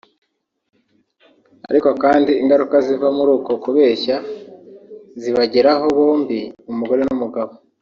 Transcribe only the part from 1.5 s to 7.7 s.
ariko kandi ingaruka ziva muri uko kubeshya zibageraho bombi umugore n’umugabo